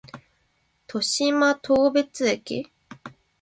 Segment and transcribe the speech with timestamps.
[0.87, 2.71] 渡島当別駅